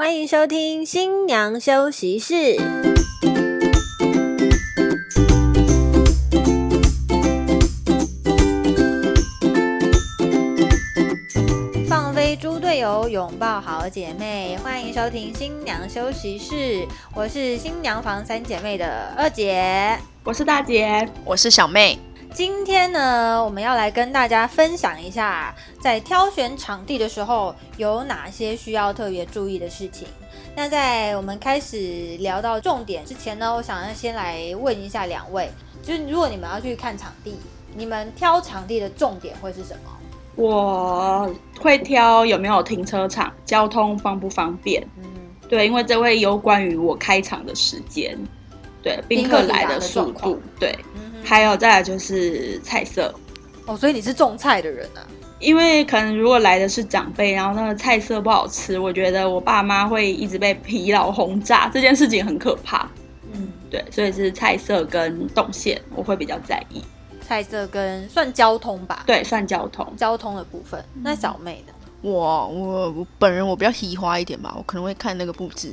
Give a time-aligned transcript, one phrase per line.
[0.00, 2.56] 欢迎收听新娘休息室。
[11.86, 16.88] 放飞猪队友，拥抱好姐妹，欢迎收听新娘休息室。
[17.14, 19.98] 我是新娘房三姐妹的二姐。
[20.24, 21.98] 我是大姐，我是小妹。
[22.32, 30.06] 今天呢，我们要来跟大家分享一下，在挑选场地的时候有哪些需要特别注意的事情。
[30.54, 35.50] 那在我们开始聊到重点之前呢，我想要先来问一下两位，
[35.82, 37.36] 就是如果你们要去看场地，
[37.74, 39.90] 你们挑场地的重点会是什么？
[40.36, 44.86] 我会挑有没有停车场，交通方不方便。
[44.96, 45.04] 嗯，
[45.48, 48.16] 对，因为这会有关于我开场的时间，
[48.82, 50.78] 对宾客来的速度，对。
[51.24, 53.14] 还有再来就是菜色
[53.66, 55.06] 哦，所以你是种菜的人啊？
[55.38, 62.86] 因为可能如果来的是长辈，然后那个菜色不好吃，我觉得我爸妈会一直被疲劳轰炸，这件事情很可怕。
[63.32, 66.82] 嗯，对，所以是菜色跟动线我会比较在意。
[67.22, 69.04] 菜色跟算交通吧？
[69.06, 70.84] 对，算交通，交通的部分。
[71.02, 75.72] 那小妹呢，我我我本人我比较喜花一点吧，我可能会看那个布置。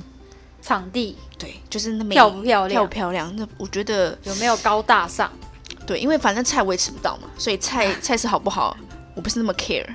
[0.68, 2.70] 场地对，就是那漂不漂亮？
[2.70, 3.34] 漂不漂亮？
[3.38, 5.32] 那我觉得有没有高大上？
[5.86, 8.76] 对，因为反正菜我也吃不到嘛，所以菜 菜色好不好，
[9.16, 9.88] 我不是那么 care。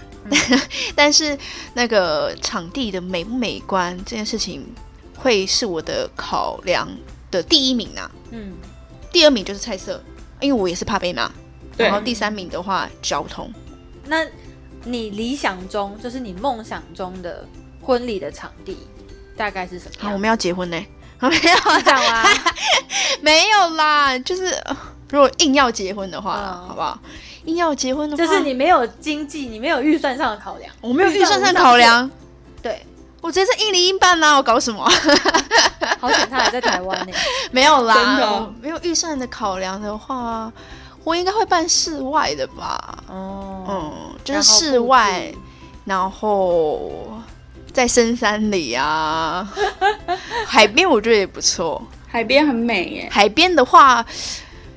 [0.96, 1.36] 但是
[1.74, 4.64] 那个场地的美不美观这件事情，
[5.14, 6.88] 会是我的考量
[7.30, 8.10] 的第一名啊。
[8.30, 8.54] 嗯，
[9.12, 10.02] 第二名就是菜色，
[10.40, 11.30] 因为我也是怕被骂。
[11.76, 13.52] 然后第三名的话，交通。
[14.06, 14.24] 那
[14.84, 17.46] 你理想中，就是你梦想中的
[17.82, 18.78] 婚礼的场地？
[19.42, 20.08] 大概是什么？
[20.08, 20.76] 啊我们要结婚呢？
[21.20, 22.24] 没有讲啊，
[23.20, 24.16] 没有啦。
[24.20, 24.56] 就是
[25.10, 26.96] 如果硬要结婚的话，好不好？
[27.46, 30.72] 硬要结婚的话，就是你没有经济，你没有预算上的考量。
[30.80, 32.08] 我没有预算上考量。
[32.62, 32.86] 对，
[33.20, 34.36] 我直接是一零一半啦。
[34.36, 34.88] 我搞什么？
[35.98, 37.12] 好险他还在台湾呢。
[37.50, 40.52] 没有啦，没有预算的考量的话，
[41.02, 42.98] 我应该会办室外的吧？
[43.08, 45.32] 哦，嗯，就是室外，
[45.84, 47.20] 然后。
[47.72, 49.50] 在深山里啊，
[50.46, 51.82] 海边我觉得也不错。
[52.06, 53.08] 海边很美耶。
[53.10, 54.04] 海边的话，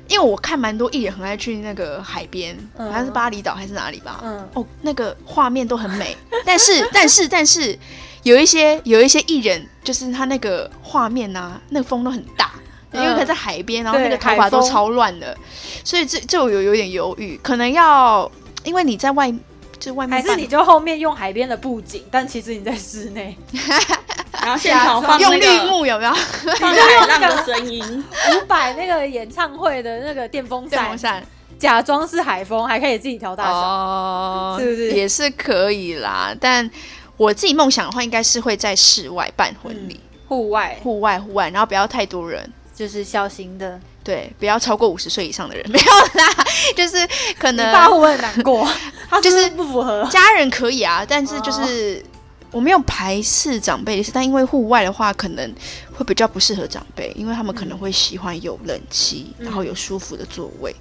[0.08, 4.20] 因为我看蛮多艺人很爱去那个海边，好像是巴厘岛还是哪里吧。
[4.24, 4.48] 嗯。
[4.54, 6.16] 哦，那个画面都很美。
[6.46, 7.78] 但是，但是，但是，
[8.22, 12.52] 有一些有一些艺人，就是他那个画面啊，那个风都很大，
[12.94, 15.36] 因为他在海边，然后那个头发都超乱的，
[15.84, 18.30] 所以这就有有点犹豫，可能要
[18.64, 19.30] 因为你在外。
[19.78, 23.36] 就外面还是你就后面用海边的布景，但其实你在室内，
[24.42, 26.14] 然后现场放用绿幕有没有？
[26.58, 28.04] 放海浪的声音，
[28.34, 31.22] 五百那个演唱会的那个电风扇，
[31.58, 34.92] 假装是海风，还可以自己调大小，是不是？
[34.92, 36.34] 也是可以啦。
[36.40, 36.68] 但
[37.16, 43.78] 我自己梦想的话，应该是会在室外办婚礼，户外，户外，户外，然后不要太多人，就是小型的。
[44.04, 45.84] 对，不要超过五十岁以上的人， 没有
[46.22, 46.44] 啦，
[46.76, 46.96] 就是
[47.36, 47.72] 可能。
[47.72, 48.68] 爸会很难过，
[49.08, 50.06] 他就是不符合。
[50.10, 52.04] 家人可以啊，但是就是
[52.50, 55.54] 我没有排斥长辈的事，但因为户外的话，可能
[55.92, 60.74] 会比较不适合长辈，因为他们可能会喜欢有冷气，然后有舒服的座位，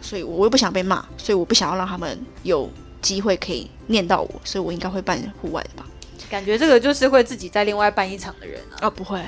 [0.00, 2.70] 所以我又不想被骂，所以我不想要让他们有
[3.00, 5.86] 机会可以念到我，所以我应该会办户外的吧。
[6.30, 8.86] 感觉这个就是会自己在另外办一场的人啊？
[8.86, 9.18] 啊，不会。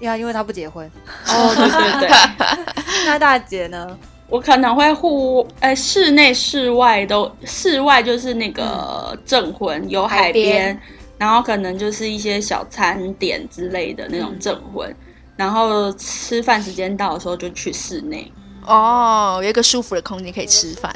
[0.00, 0.88] 呀，因为他不结婚。
[1.26, 2.84] 哦，对对对。
[3.06, 3.98] 那大姐呢？
[4.28, 10.78] 我可能会户，呃，室内、室外都，室外就是那个镇魂，有海边，
[11.16, 14.92] 然后可能就是一些小餐点之类的那种证婚，
[15.36, 18.30] 然后吃饭时间到的时候就去室内。
[18.66, 20.92] 哦，有一个舒服的空间可以吃饭，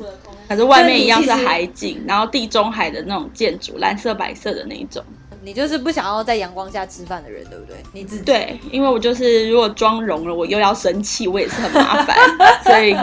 [0.48, 5.04] 可是外面一样是海景，然后地中海的那种建筑，蓝色、白色的那一种。
[5.42, 7.76] 你就是不想要在阳光下吃饭的人，对不对？
[7.92, 12.16] 你自己对，因为我就是如果妆容了，我又要生气，我也是很麻烦，
[12.64, 12.96] 所以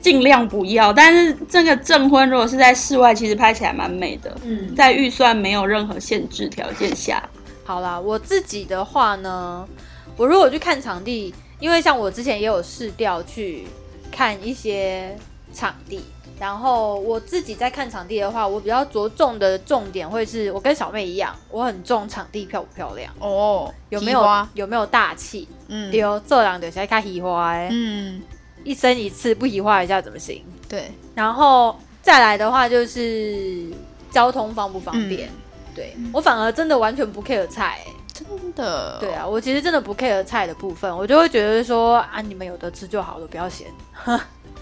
[0.00, 0.92] 尽量不要。
[0.92, 4.36] 但是这个证婚如果是在室外，其实拍起来蛮美的。
[4.44, 7.22] 嗯，在预算没有任何限制条件下，
[7.64, 9.66] 好啦，我自己的话呢，
[10.16, 13.64] 我如果去看场地，因为像我之前也有试调去
[14.10, 15.16] 看一些
[15.52, 16.00] 场地。
[16.38, 23.12] 然后我自己在看场地的话，我比较着重的重点会是我跟小妹一样，我很重场地漂不漂亮。
[23.18, 25.48] 哦，有没有有没有大气？
[25.68, 28.22] 嗯，丢这两点先看喜花哎，嗯，
[28.64, 30.44] 一生一次不喜花一下怎么行？
[30.68, 33.64] 对，然后再来的话就是
[34.10, 35.30] 交通方不方便？
[35.74, 37.80] 对我反而真的完全不 care 菜，
[38.12, 43.66] 真的，对啊，我其实真的不 care 菜的部分，我就会觉得说啊，你们有的吃就好了，不要嫌。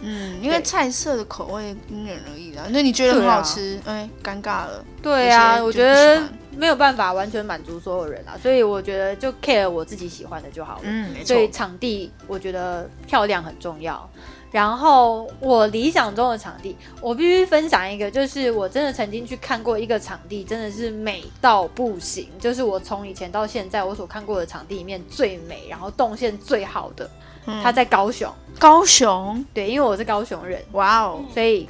[0.05, 2.65] 嗯，因为菜色的口味因人而异啦。
[2.71, 4.85] 那你觉得很好吃，哎，尴尬了。
[5.03, 6.23] 对啊，我觉得
[6.57, 10.83] 没有办法完全满足所有人啊，所以我觉得就 care 我自己喜欢的就好了。
[10.85, 11.35] 嗯，没错。
[11.35, 14.09] 所以场地我觉得漂亮很重要。
[14.55, 22.29] 然后我理想中的场地，我必须分享一个，就是我真的曾经去看过一个场地，真的是美到不行。
[22.39, 27.11] 就是我从以前到现在我所看过的场地里面最美，然后动线最好的，
[27.47, 28.33] 嗯它在高雄。
[28.57, 30.63] 高雄，对，因为我是高雄人。
[30.71, 31.69] 哇哦，所以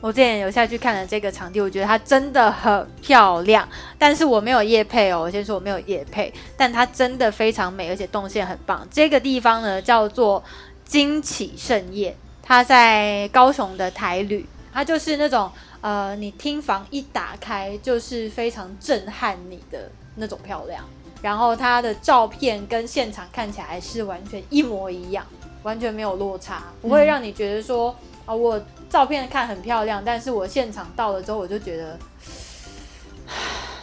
[0.00, 3.68] 我之前有下去看了这个场地，我觉得它真的很漂亮。
[3.96, 8.84] 但是我没有夜配哦，我先说我没有夜配，但它真的非常美，而且动线很棒。
[8.90, 10.42] 这个地方呢叫做
[10.84, 12.16] 惊起盛宴。
[12.46, 15.50] 它在高雄的台旅，他就是那种
[15.80, 20.84] 呃，你厅房一打开就是非常震撼你的那种漂亮，
[21.22, 25.24] 然后他的照片跟现场看起来是完全一模一样，
[25.62, 27.96] 完全没有落差，不会让你觉得说
[28.26, 31.98] 啊，我照片看很漂亮，但是我现场到了之后我就觉得，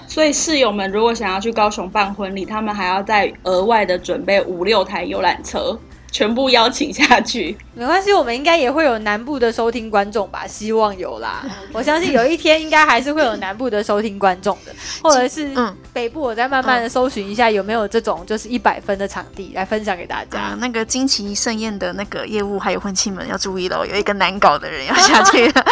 [0.07, 5.79] 所以室友们如果想要去高雄办婚礼，他们还要再额外的准备五六台游览车。
[6.11, 10.45] 全部邀请下去，没关系，我们应该也会有南部的收听观众吧？
[10.51, 15.49] 希望有啦，我相信有一天应该还是会有南部的收听观众的，或者是
[15.93, 20.55] 北部，我再慢慢的搜寻一下有没有这种就是一百分的场地来分享给大家。
[20.59, 25.47] 那个惊奇盛宴的那个业务还有婚庆们要注意喽，有一个难搞的人要下去。
[25.47, 25.65] 了，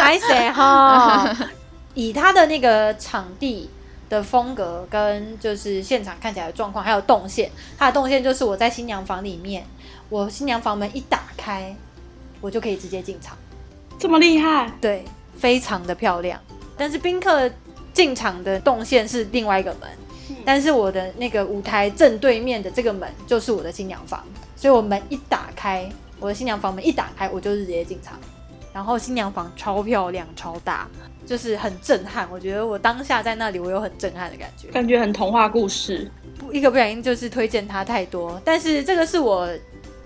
[0.00, 1.34] 还谁哈？
[1.94, 3.70] 以他的那个场地
[4.08, 9.64] 的风格跟就是现场看起来的状况，还有动线，它的动线就是我在新娘房里面。
[10.10, 11.76] 我新娘房门一打开，
[12.40, 13.36] 我就可以直接进场，
[13.98, 14.72] 这么厉害？
[14.80, 15.04] 对，
[15.36, 16.40] 非常的漂亮。
[16.78, 17.50] 但是宾客
[17.92, 19.90] 进场的动线是另外一个门，
[20.46, 24.24] 但是我的那个舞台正对面的这个门就是我的新娘房，
[24.56, 25.86] 所以我门一打开，
[26.18, 28.18] 我的新娘房门一打开，我就是直接进场。
[28.72, 30.88] 然后新娘房超漂亮、超大，
[31.28, 32.26] 就是很震撼。
[32.32, 36.10] 我觉得我当下在那里，我有很震撼的感觉，感觉很童话故事。
[36.38, 39.48] 不，一个不小心就是推荐它太多，但是这个是我。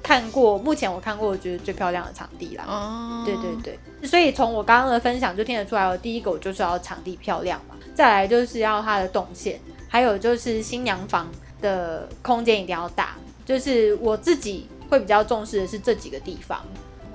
[0.04, 2.64] 看过，目前我看过，我觉得最漂亮的场地啦。
[2.66, 11.30] 哦，对对对，所以从我刚刚的分享就听得出来，我第一个我就是要场地漂亮嘛，再来就是要它的动线，还有就是新娘房
[11.60, 13.14] 的空间一定要大，
[13.46, 16.60] 就是我自己会比较重视的是这几个地方，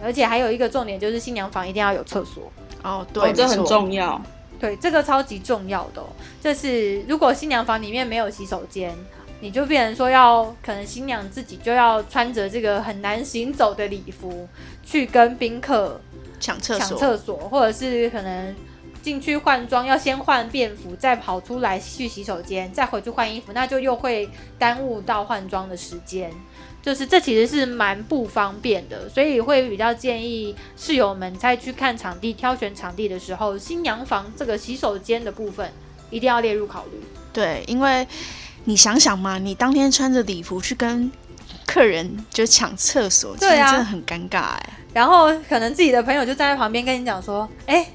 [0.01, 2.50] 而且还有一个重点就是新娘房一定要有厕所。
[2.83, 4.21] 哦，对，这很重要。
[4.59, 6.03] 对，这个超级重要的，
[6.41, 8.95] 就是如果新娘房里面没有洗手间。
[9.39, 14.50] 你就变成说要，可能新娘自己就要穿着这个很难行走的礼服
[14.83, 16.01] 去跟宾客
[16.39, 18.56] 抢厕所，抢厕所，或者是可能
[19.03, 24.27] 进去换装，要先换便服，再跑出来去洗手间，再回去换衣服，那就又会
[24.57, 26.31] 耽误到换装的时间。
[26.88, 35.69] 就是这其实是蛮不方便的，所以会比较建议室友们在去看场地、挑选场地的时候，新娘房这个洗手间的部分
[36.10, 37.04] 一定要列入考虑。
[37.34, 38.07] 对，因为。
[38.69, 41.10] 你想想嘛，你当天穿着礼服去跟
[41.66, 44.69] 客人就抢厕所，其实，真的很尴尬哎。
[44.94, 47.88] 然后可能自己的朋友就站在旁边跟你讲说：“哎，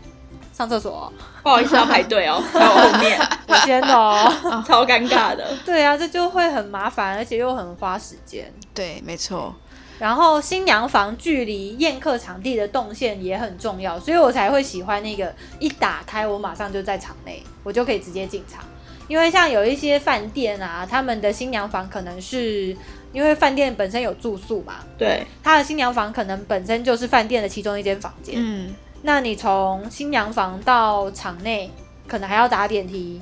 [0.62, 1.12] 上厕所，
[1.42, 3.18] 不好意思要排队哦， 在我后面。”
[3.48, 4.32] 我天哦，
[4.66, 5.44] 超尴尬的。
[5.64, 8.52] 对啊，这就会很麻烦，而且又很花时间。
[8.72, 9.52] 对，没错。
[9.98, 18.64] 然后新娘房距离宴客场地的动线也很重要，所以我才会喜欢那个一打开我马上就在场内，我就可以直接进场。
[19.08, 22.74] 因为像有一些饭店啊，他们的新娘房可能是
[23.12, 28.36] 因为饭店本身有住宿嘛，对，他的新娘房可能本身就是饭店的其中一间房间。
[28.38, 31.70] 嗯，那你从新娘房到场内，
[32.06, 33.20] 可能还要搭电梯，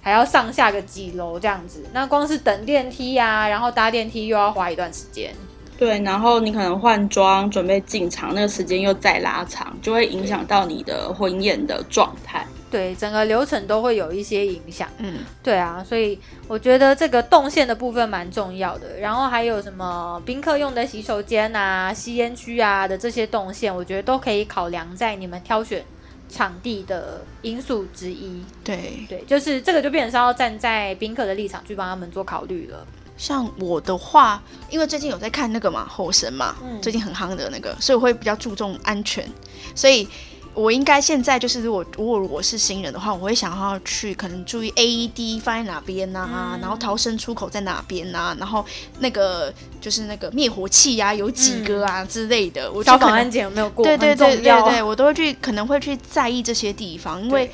[0.00, 1.84] 还要上下个几楼这样子。
[1.92, 5.32] 那光是等电梯呀，然后搭电梯又要花一段时间。
[5.82, 12.46] 对，然后你可能换装准备进场，那个时间又再拉长，就会影响到你的婚宴的状态。
[12.70, 14.88] 对，整个流程都会有一些影响。
[14.98, 18.96] 嗯，对啊，所以我觉得这个动线的部分蛮重要的。
[19.00, 25.84] 然后还有什么宾客用的洗手间啊、吸烟区啊的这些动线，我觉得都可以考量在你们挑选
[26.28, 28.40] 场地的因素之一。
[28.62, 32.86] 对对，就是这个就变成是要站在宾客的立场去帮他们做考虑了。
[33.22, 39.24] 像我的话，因为最近有在看那个嘛《后神》嘛，最近很夯的那个，所以我会比较注重安全，
[39.76, 40.08] 所以。
[40.54, 48.62] 我应该现在就是，如果如果我是新人的话，我会想要去可能注意 AED 放在哪边呐，然后逃生出口在哪边呐，然后
[48.98, 49.50] 那个
[49.80, 52.70] 就是那个灭火器呀有几个啊之类的。
[52.70, 53.82] 我消防安检有没有过？
[53.82, 57.50] 对对对对对，我都会去可能会去在意这些地方，因为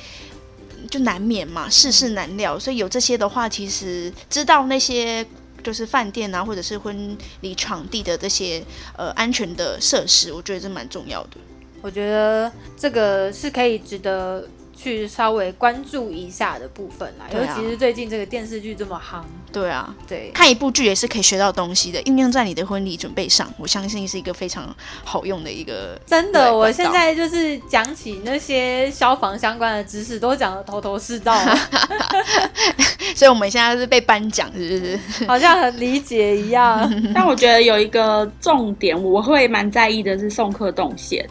[0.91, 5.25] 就难免嘛，世事难料，所以有这些的话，其实知道那些
[5.63, 8.63] 就是饭店啊或者是婚礼场地的这些
[8.97, 11.37] 呃安全的设施，我觉得这蛮重要的。
[11.81, 14.45] 我觉得这个是可以值得
[14.81, 17.25] 去稍微关注一下的部分啦。
[17.33, 19.21] 尤其是最近这个电视剧这么夯，
[19.51, 25.99] 对啊，对，看一部剧也是可以学到东西的，应用在你的婚礼准备上，我相信是一个非常好用的一个。
[26.05, 31.37] 真的，我现在就是讲起那些消防相关的知识，都讲的头头是道。
[33.15, 34.99] 所以我们现在是被颁奖，是不是？
[35.27, 36.89] 好像很理解一样。
[37.13, 41.27] 但我觉得有一个重点，我会蛮在意的是送客动线。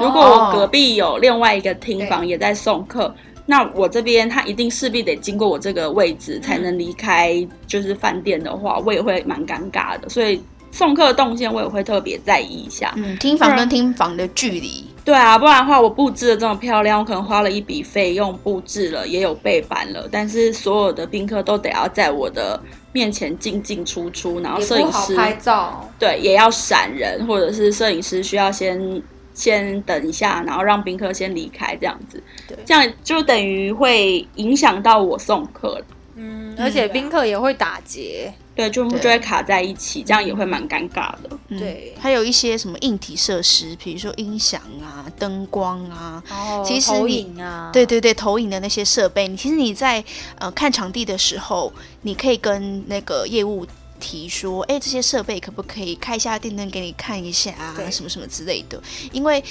[0.00, 3.12] 如果我隔壁有另外一个厅房也在送客，
[3.46, 7.34] 那我这边他一定势必得经过我这个位置才能离开，
[7.66, 10.08] 就是饭店的话，我也会蛮尴尬的。
[10.08, 12.92] 所以送客动线我也会特别在意一下。
[12.96, 14.84] 嗯，厅房跟厅房的距离。
[15.04, 22.60] 对啊，不然的话我布置的这么漂亮，我可能花了一笔费用布置了，也有背板了，但是所有的宾客都得要在我的
[22.92, 29.02] 面前进进出出，然后摄影师拍照，对，也要闪人，或者是摄影师需要先。
[29.40, 32.22] 先等一下，然后让宾客先离开，这样子，
[32.66, 35.82] 这样就等于会影响到我送客。
[36.16, 41.30] 嗯，而且宾客也会打结，对，就就会卡在一起，这样也会蛮尴尬的。
[41.48, 46.22] 对，还有一些什么硬体设施，比如说音响啊、灯光啊，
[46.62, 50.04] 其实投影啊，对对对，投影的那些设备，你其实你在
[50.38, 53.66] 呃看场地的时候，你可以跟那个业务。
[54.00, 57.76] 提说，哎，这些设备可不可以开一下电灯给你看一下啊？
[57.90, 58.82] 什么什么之类的。
[59.12, 59.44] 因为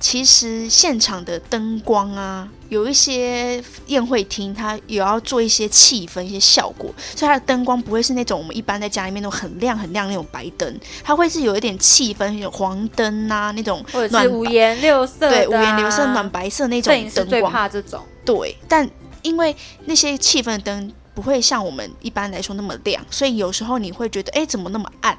[0.00, 17.28] 其实现场的灯光啊，有一些宴会厅它也要做一些气氛、一些效果，所以它的灯光不会是那种我们一般在家里面那种很亮很亮那种白灯，它会是有一点气氛，有黄灯啊那种，或者是五颜六色，对，五颜六色暖白色那种灯光。
[17.28, 18.02] 最怕这种。
[18.24, 18.90] 对，但
[19.22, 19.54] 因为
[19.84, 20.92] 那些气氛灯。
[21.14, 25.16] 不会像我们一般来说那么亮，所以有时候你会觉得，哎，怎么那么暗？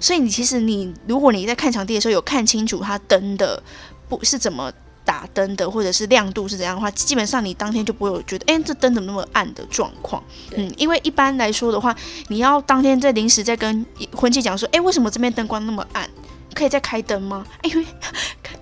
[0.00, 3.62] 所以你其实你如果你在看场地的时候有看清楚它灯的
[4.08, 4.72] 不是怎么
[5.04, 10.22] 打灯的，或者是亮度是怎样的话，基本上你当天就不会有觉得，哎，这灯怎么那么暗的状况。
[10.56, 11.94] 嗯，因为一般来说的话，
[12.28, 13.84] 你要当天在临时在跟
[14.14, 16.08] 婚庆讲说，哎，为什么这边灯光那么暗？
[16.54, 17.44] 可以再开灯吗？
[17.62, 17.84] 哎呦，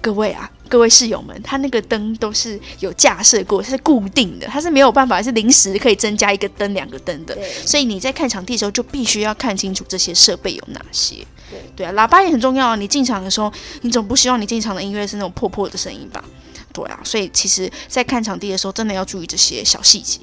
[0.02, 7.38] 各位啊，各位室友们，他那个灯都是有架设过，是固定的，它是没有办法是临时可以增加一个灯、两个灯的。
[7.64, 11.25] 所以你在看场地的时候，就必须要看清楚这些设备有哪些。
[11.49, 12.76] 对对啊，喇叭也很重要啊。
[12.76, 16.23] 你进场的时候，你总不希望你进场的音乐是那种破破的声音吧？
[16.73, 20.18] 对啊，所以其实，在看场地的时候，真的要注意这些小细节。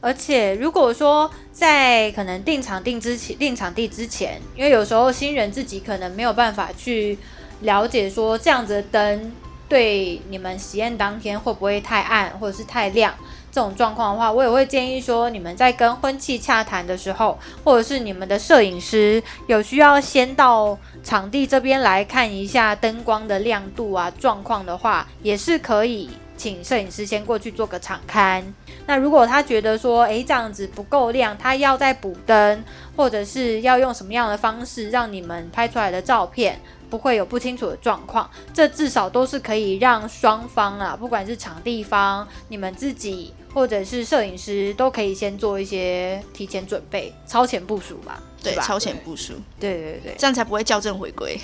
[0.00, 7.18] 而且，如果说在可能定场定之前、定场地之前，因为有时候新人自己可能没有办法去
[7.60, 9.32] 了解说这样子的灯
[9.68, 13.14] 对你们喜宴当天会不会太暗或者是太亮
[13.50, 26.10] 这种状况的话，我也会建议说，你们在跟婚庆洽谈的时候，或者是你们的摄影师有需要先到场地这边来看一下灯光的亮度啊状况的话，也是可以。
[26.36, 28.44] 请摄影师先过去做个场刊。
[28.86, 32.64] 那如果他觉得说，诶这样子不够亮，他要再补灯，
[32.96, 36.60] 或者是要用什么样的方式让你们拍出来的照片
[36.94, 48.22] 不会有不清楚的状况，这至少都是可以让双方啊，不管是场地方、你们自己或者是摄影师，都可以先做一些提前准备、超前部署吧。
[48.44, 51.36] 对，超前部署，对对对，这样才不会校正回归，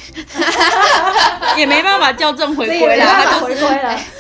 [1.59, 3.65] 也没办法校正回归啦， 他就是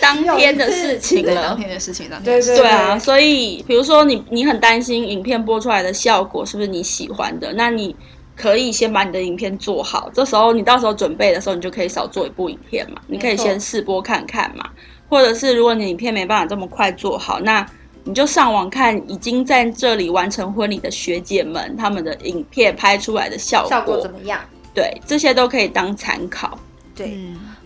[0.00, 2.56] 当天的事情了，当天的事情了，对对。
[2.56, 7.94] 对啊，所以比如说你你很担心影片播出来的效果是不是你喜欢的，那你
[8.40, 14.64] 可以先把你的影片做好，这时候你到时候准备的时候，你就可以少做一部影片嘛，你可以先试播看看嘛，
[15.08, 17.66] 或者是如果你影片没办法这么快做好，那。
[18.02, 24.40] 你就上网看已经在这里完成婚礼的学姐们他们的影片拍出来的效果效果怎么样？
[24.74, 26.58] 对，这些都可以当参考。
[26.96, 27.18] 对，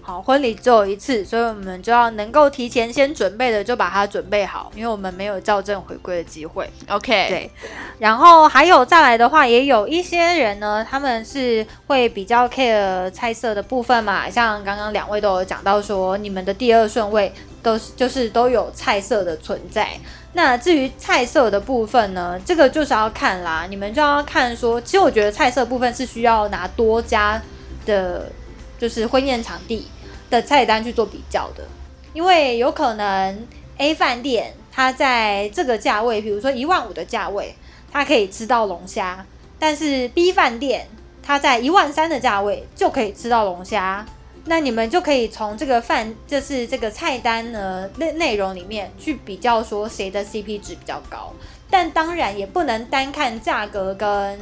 [0.07, 6.69] 好，婚礼只有一次，所以我们就要能够提前先准备的就把它准备好，因为我们没有校正回归的机会。
[6.91, 7.51] OK，对。
[7.99, 17.33] 然后还有再来的话，也有一些人呢，他们是会比较 care 菜色的部分嘛，像刚刚两位都有讲到说，你们的第二顺位
[17.63, 19.89] 都是就是都有菜色的存在。
[20.35, 27.41] 那至于菜色的部分呢，这个就是要看啦，你们就要看说，其实我觉得菜色部分是需要拿多家
[27.87, 28.31] 的，
[28.77, 29.87] 就是婚宴场地
[30.35, 31.65] 的菜单去做比较的，
[32.13, 33.47] 因为有可能
[33.79, 37.55] A 饭店它在这个价位，比如说一万五的价位，
[37.93, 39.25] 它可以吃到龙虾，
[39.59, 40.89] 但是 B 饭店
[41.23, 44.05] 它在一万三的价位就可以吃到龙虾。
[44.47, 51.33] 那你们就可以从这个饭，就是这个菜单呢内内容里面去比较，说谁的 CP 值比较高。
[51.71, 54.39] 但当然也不能单看价格跟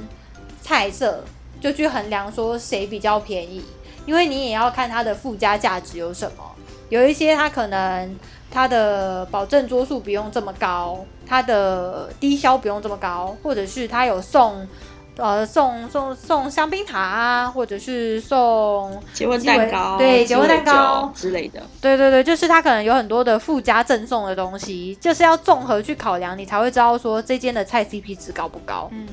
[0.61, 1.23] 菜色
[1.61, 3.63] 就去衡量说谁比较便宜，
[4.07, 6.45] 因为你也要看它的附加价值有什么。
[6.89, 8.17] 有一些它可能
[8.51, 14.67] 它的保证桌数不用这么高，它的低消不用这么高，或者是它有送。
[15.19, 21.63] 呃，送送送香槟塔啊，或者是送结婚蛋糕，对，结婚蛋糕之类的。
[21.83, 28.89] 对对对，就是它可能有很多的附加赠送的东西，就是要综合去考量，你才会知道说这间的菜 CP 值高不高。
[28.91, 29.07] 嗯，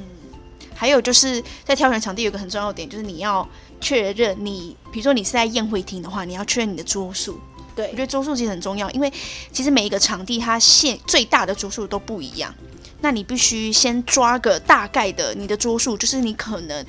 [0.79, 3.45] 还有就是在挑选场地有个很重要的点，就是你要
[3.81, 7.37] 确认你，比如说你是在宴会厅的话，你要确认你的桌数。
[7.75, 9.11] 对，我觉得桌数其实很重要，因为
[9.51, 12.55] 其实每一个场地它限最大的桌数都不一样。
[13.01, 16.85] 那你必须先抓个大概的你的桌数，就是你可能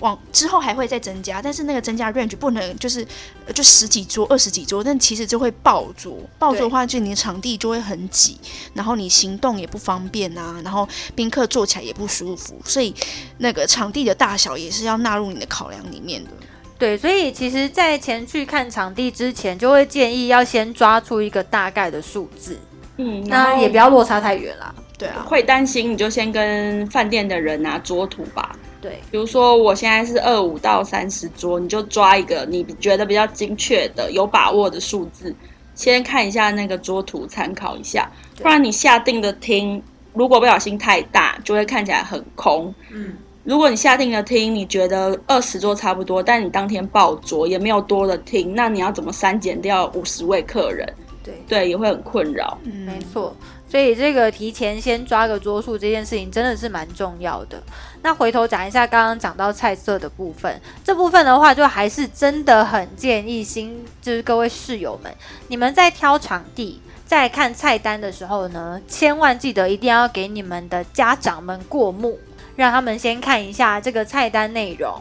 [0.00, 3.06] 往之后还会再增加，但是那个增加 range 不能就是
[3.54, 6.18] 就十几桌、二十几桌，但其实就会爆桌。
[6.38, 8.38] 爆桌的话，就你的场地就会很挤，
[8.74, 12.94] 然后你行动也不方便啊，然后宾客坐起来也不舒服，所以
[13.38, 16.30] 那个场地的大小也是要纳入你的考量里面的。
[16.78, 22.58] 对，所以其实，在前去看场地之前，就会建议要先抓出一个大概的数字，
[22.96, 24.74] 嗯，那也不要落差太远啦。
[24.98, 28.56] 对啊，会担心你就先跟饭店的人拿桌图吧。
[28.82, 35.32] 对，比如说我现在是二五到三十桌，你就抓一个你觉得比较精确的、有把握的数字，
[35.76, 38.10] 先看一下那个桌图，参考一下。
[38.38, 39.80] 不然你下定的厅，
[40.14, 42.74] 如果不小心太大，就会看起来很空。
[42.92, 50.92] 嗯，如果你下定的厅，你觉得二十桌差不多，但你当天爆桌也没有多的厅，那你要怎么删减掉五十位客人？
[51.22, 52.58] 对对，也会很困扰。
[52.64, 53.32] 嗯，没错。
[53.68, 57.62] 所以这个提前先抓个桌数这件事情真的是蛮重要的。
[58.02, 65.14] 那回头讲一下刚刚讲到菜色的部分，这部分的话就还是真的很建议新就是各位室友们，
[65.48, 72.18] 你们在挑场地、在看菜单的时候呢，千万记得一定要给你们的家长们过目，
[72.56, 75.00] 让他们先看一下这个菜单内容。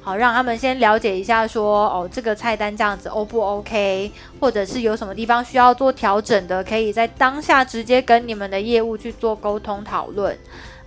[0.00, 10.38] 好，让他们先了解一下，说哦，这个菜单这样子 O 不 OK，或者是有什么地方需要做调整的，可以在当下直接跟你们的业务去做沟通讨论。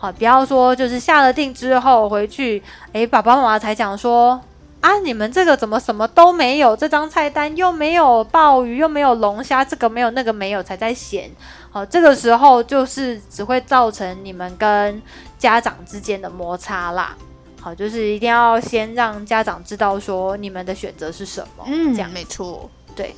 [0.01, 2.59] 好，不要说就是下了定之后回去，
[2.91, 4.41] 诶，爸爸妈妈才讲说
[4.79, 6.75] 啊，你们这个怎么什么都没有？
[6.75, 11.29] 这张菜单又没有鲍鱼，又没有龙虾，这个没有那个没有，才在嫌。
[11.69, 14.99] 好，这个时候就是只会造成你们跟
[15.37, 17.15] 家长之间的摩擦啦。
[17.59, 21.63] 好，就是一定要先让家长知道说你们的选择是什么。
[21.67, 22.67] 嗯，这样没错。
[22.95, 23.15] 对，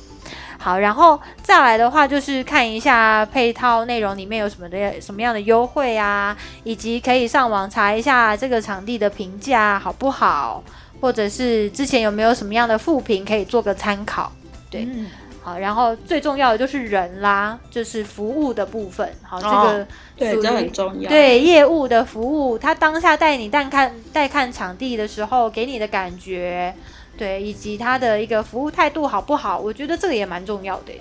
[0.58, 10.62] 好，然后再来的话，就是看一下配套内容里面有什么的什么样的优惠啊，以及可以上网查一下这个场地的评价好不好，
[11.00, 14.32] 或者是之前有没有什么样的复评可以做个参考。
[14.70, 14.88] 对。
[15.42, 19.06] 好，然后最重要的就是人啦，就是服务的部分。
[19.20, 21.06] 好，这个对，这很重要。
[21.06, 26.74] 对业务的服务，他当下带你带看带看场地的时候，给你的感觉，
[27.16, 29.58] 对，以及他的一个服务态度好不好？
[29.58, 30.92] 我觉得这个也蛮重要的。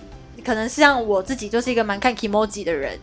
[0.43, 2.99] 可能是像我自己就是一个蛮看 emoji 的人，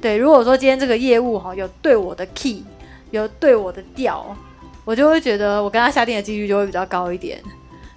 [0.00, 0.16] 对。
[0.16, 2.62] 如果说今天这个业务哈有对我的 key，
[3.10, 4.36] 有对我的调，
[4.84, 7.40] 我就会觉得我跟他下定的几率就会比较高一点。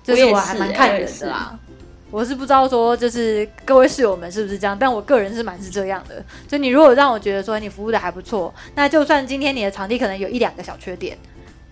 [0.02, 1.60] 就是我还蛮看人的啦。
[2.12, 6.24] 我是不知道说，就是各位室友们是不是这样，但我个人是蛮是这样的。
[6.48, 11.18] 就你如果让我觉得说你服务的还不错，那就算今天你的场地可能有一两个小缺点，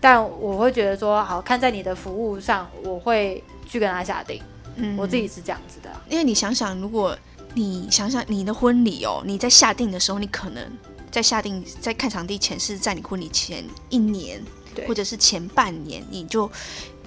[0.03, 4.41] 但我会觉得说，好看在你的服务上，我会去跟他下定。
[4.75, 5.89] 嗯，我自己是这样子的。
[6.09, 7.17] 因为你想想，如果
[7.53, 10.61] 你想想你的婚礼哦，你在下定的时候，你可能
[11.09, 14.43] 在下定在看场地前是在你婚礼前一年，
[14.85, 16.51] 或者是前半年，你就。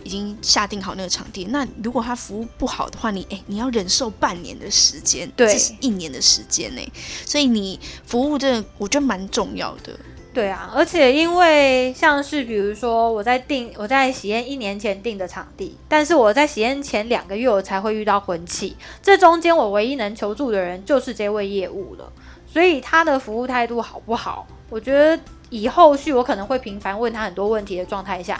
[0.04, 6.92] 已经下定好那个场地，那如果他服务不好的话，你哎，你要忍受半年的时间，对，这是一年的时间呢，
[7.26, 9.98] 所以你服务这我觉得蛮重要的。
[10.36, 22.12] 对啊，而且因为像是比如说我在订我在喜宴一年前订的场地，但是我在喜宴前两个月我才会遇到婚期，这中间我唯一能求助的人就是这位业务了，
[22.46, 25.18] 所以他的服务态度好不好，我觉得
[25.48, 28.38] 以后续我可能会频繁问他很多问题的状态下。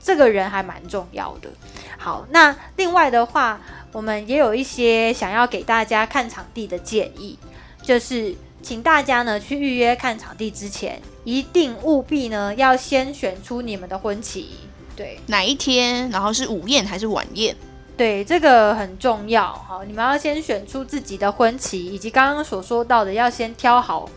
[0.00, 1.50] 这个人还蛮重要的。
[1.98, 7.36] 好，那另外的话，我们也有一些想要给大家看场地的建议，
[7.82, 14.50] 就是请大家呢去预约看场地之前，一定务必呢要先选出你们的婚期，
[14.96, 17.54] 对，哪一天，然后是午宴还是晚宴？
[17.94, 19.52] 对，这个很重要。
[19.68, 24.08] 好，你们要先选出自己的婚期，以及刚刚所说到的，要先挑好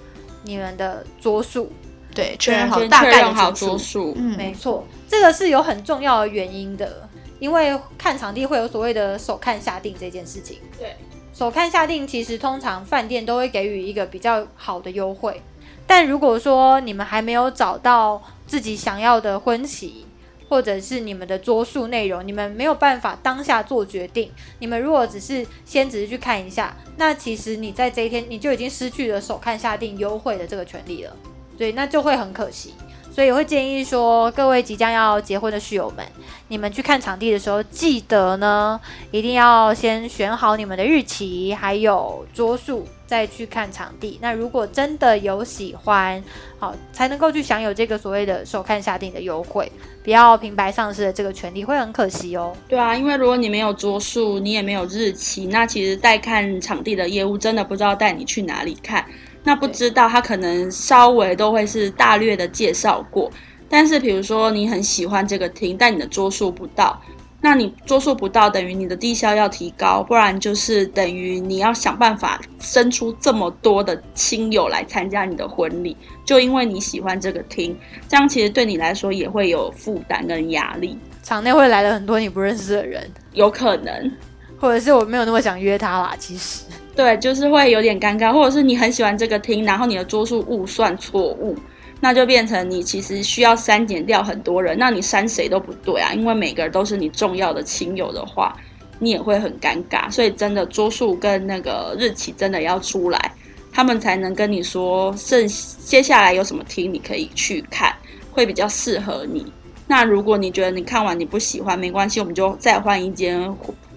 [0.43, 1.71] 你们的桌数。
[2.13, 4.13] 对，确认好大概的桌数。
[4.15, 7.07] 嗯，没错，这个是有很重要的原因的，
[7.39, 10.59] 因为看场地会有所谓的首看下定这件事情。
[10.79, 10.95] 对，
[11.37, 15.41] 首看下定其实通常饭店都会给予一个比较好的优惠，
[15.85, 20.05] 但如果说你们还没有找到自己想要的婚期，
[20.47, 24.31] 或者是你们的桌数内容，你们没有办法当下做决定。
[24.59, 31.13] 你们如果只是先只是去看一下，那其实你在这一天你就已经失去了首看下定优惠的这个权利了，
[31.57, 32.75] 所以那就会很可惜。
[33.15, 36.05] 所以会建议说，各位即将要结婚的室友们，
[36.49, 38.77] 你们去看场地的时候，记得呢，
[39.09, 44.19] 一定要先选好你们的日期，还有桌数，再去看场地。
[44.21, 46.21] 那如果真的有喜欢，
[46.59, 49.71] 好，才能够去享有这个所谓的首看下定的优惠，
[50.03, 52.53] 不要平白丧失的这个权利，会很可惜哦。
[52.67, 59.05] 对啊，因为如果你没有桌数，你也没有日期，那其实带看场地的业务真的不知道带你去哪里看。
[59.45, 63.31] 那不知道他可能稍微都会是大略的介绍过，
[63.69, 66.99] 但是比如说你很喜欢这个厅，但你的桌数不到，
[67.41, 77.77] 那你桌数不到等于你的低消要提高，不然就是等于你要想办法生出这么多的亲友来参加你的婚礼，就因为你喜欢这个厅，
[78.09, 80.97] 这样其实对你来说也会有负担跟压力。
[81.21, 84.11] 场内会来了很多你不认识的人，有可能，
[84.59, 86.63] 或者是我没有那么想约他啦，其实。
[86.95, 91.53] 对，就是会有点尴尬，或者是你很喜欢这个厅，然后你的桌数误算错误，
[91.99, 98.55] 那就变成你其实需要删减掉很多人，那你删谁都不对啊，因为每个人都是你重要的亲友的话，
[98.99, 100.09] 你也会很尴尬。
[100.09, 103.33] 所以真的桌数跟那个日期真的要出来，
[103.73, 105.45] 他们才能跟你说剩
[105.83, 107.93] 接下来有什么厅你可以去看，
[108.31, 109.45] 会比较适合你。
[109.85, 113.53] 那如果你觉得你看完你不喜欢，没关系，我们就再换一间。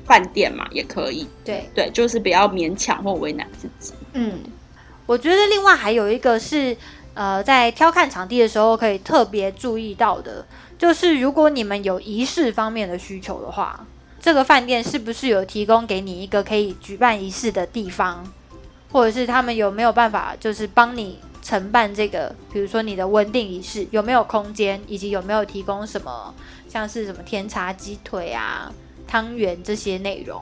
[0.09, 3.93] 饭店嘛也可以，对对，就是不要勉强或为难自己。
[4.15, 4.41] 嗯，
[5.07, 6.77] 我觉得另外还有一个是，
[7.15, 10.47] 呃，在挑看场地的时候可以特别注意到的，
[10.79, 13.87] 就是如果你们有仪式方面的需求的话，
[14.21, 18.25] 这个饭店是不是有提供给你一个可以举办仪式的地方，
[18.91, 26.35] 或者是他们有没有办法就是帮你承办这个，比如说你的稳定仪式有没有空间，以及有没有提供什么
[26.69, 28.73] 像是什么甜茶鸡腿啊。
[29.09, 30.41] 汤圆这些内容，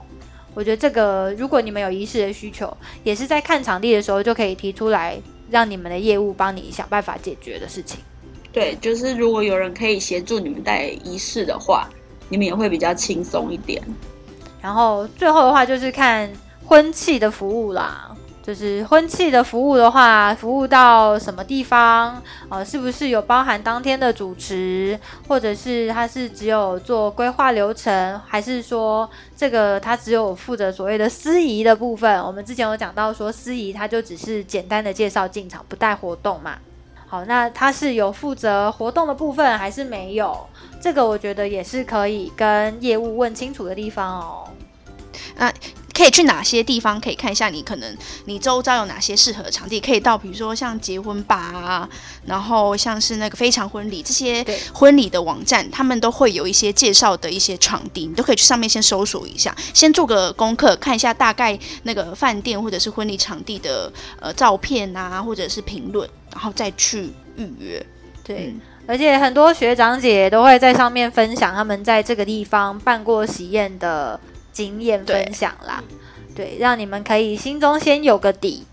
[0.53, 5.17] 我觉得这个如果你们有仪式的需求，也是在看场地的时候就可以提出来，
[5.49, 8.01] 让你们的业务帮你想办法解决的事情。
[8.53, 11.89] 对，就是如果有人可以协助你们带仪式的话，
[12.29, 13.83] 你们也会比较轻松一点。
[14.61, 16.29] 然后最后的话就是看
[16.65, 18.06] 婚庆的服务啦。
[18.47, 22.23] 就是婚庆的服务的话，服务到什么地方？
[22.49, 32.23] 呃，是不是有包含当天的主持，或者是他是只有做规划流程，还是说这个他只有负责所谓的司仪的部分？
[32.23, 36.57] 我们之前有讲到说，司仪他就只是简单的介绍进场，不带活动嘛。
[37.09, 40.47] 好，那他是有负责活动的部分，还是没有？
[40.81, 44.49] 这个我觉得也是可以跟业务问清楚的地方哦。
[45.37, 45.53] 那。
[45.97, 47.01] 可以去哪些地方？
[47.01, 51.89] 可以看一下你可能你周遭有哪些适合的场地，可以到比如说像结婚吧啊，
[52.27, 67.87] 然后像是那个非常婚礼这些婚礼的网站，他们都会有一些介绍的一些场地，你都可以去上面先搜索一下，先做个功课，看一下大概那个饭店或者是婚礼场地的呃照片啊，或者是评论，然后再去预约。
[68.23, 68.55] 对，
[68.87, 74.21] 而且很多学长姐都会在上面分享他们在这个地方办过喜宴的。
[74.57, 75.85] 经验分享啦，
[76.35, 78.65] 对，让你们可以心中先有个底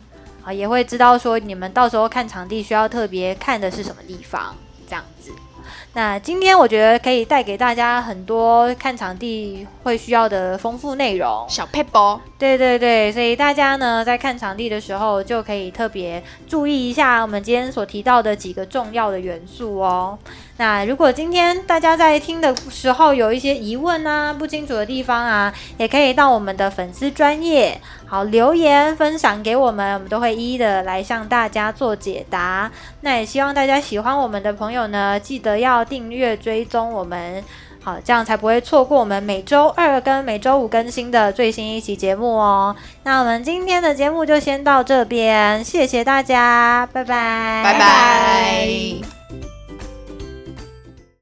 [0.42, 4.56] 啊，也会知道说你们到时候看场地需要特别看的是什么地方，
[4.88, 5.30] 这样子。
[5.96, 12.20] 那今天我觉得可以带给大家很多看场地会需要的丰富内容，小 paper。
[12.40, 20.18] 对对对，所以大家呢在看场地的时候就可以特别注意一下我们今天所提到的几个重要的元素哦。
[20.58, 32.70] 那如果今天大家在听的时候有一些疑问啊、不清楚的地方啊，也可以到我们的粉丝专业好留言分享给我们，我们都会一一的来向大家做解答。
[33.02, 37.44] 那也希望大家喜欢我们的朋友呢，记得要订阅追踪我们，
[37.84, 42.76] 好，这样才不会错过我们每周二跟每周五更新的最新一期节目哦。
[43.04, 49.53] 那我们今天的节目就先到这边，谢谢大家，拜拜，拜拜。